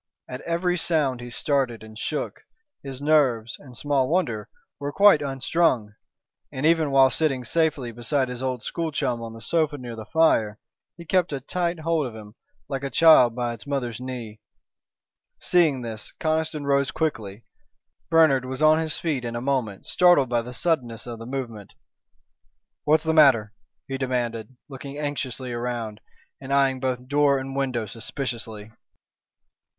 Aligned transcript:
At 0.27 0.41
every 0.41 0.77
sound 0.79 1.21
he 1.21 1.29
started 1.29 1.83
and 1.83 1.95
shook. 1.95 2.41
His 2.81 3.03
nerves, 3.03 3.57
and 3.59 3.77
small 3.77 4.09
wonder, 4.09 4.49
were 4.79 4.91
quite 4.91 5.21
unstrung, 5.21 5.93
and 6.51 6.65
even 6.65 6.89
while 6.89 7.11
sitting 7.11 7.43
safely 7.43 7.91
beside 7.91 8.27
his 8.27 8.41
old 8.41 8.63
school 8.63 8.91
chum 8.91 9.21
on 9.21 9.33
the 9.33 9.43
sofa 9.43 9.77
near 9.77 9.95
the 9.95 10.07
fire, 10.07 10.57
he 10.97 11.05
kept 11.05 11.31
a 11.31 11.39
tight 11.39 11.81
hold 11.81 12.07
of 12.07 12.15
him, 12.15 12.33
like 12.67 12.83
a 12.83 12.89
child 12.89 13.35
by 13.35 13.53
its 13.53 13.67
mother's 13.67 14.01
knee. 14.01 14.41
Seeing 15.39 15.83
this, 15.83 16.11
Conniston 16.19 16.65
rose 16.65 16.89
quickly. 16.89 17.43
Bernard 18.09 18.43
was 18.43 18.63
on 18.63 18.79
his 18.79 18.97
feet 18.97 19.23
in 19.23 19.35
a 19.35 19.39
moment, 19.39 19.85
startled 19.85 20.29
by 20.29 20.41
the 20.41 20.51
suddenness 20.51 21.05
of 21.05 21.19
the 21.19 21.27
movement. 21.27 21.75
"What's 22.85 23.03
the 23.03 23.13
matter?" 23.13 23.53
he 23.87 23.99
demanded, 23.99 24.57
looking 24.67 24.97
anxiously 24.97 25.53
around, 25.53 26.01
and 26.41 26.51
eyeing 26.51 26.79
both 26.79 27.07
door 27.07 27.37
and 27.37 27.55
window 27.55 27.85
suspiciously. 27.85 28.71